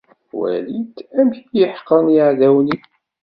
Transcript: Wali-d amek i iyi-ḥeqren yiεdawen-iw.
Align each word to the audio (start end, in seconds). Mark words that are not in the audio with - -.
Wali-d 0.37 0.95
amek 1.19 1.39
i 1.41 1.45
iyi-ḥeqren 1.53 2.07
yiεdawen-iw. 2.15 2.83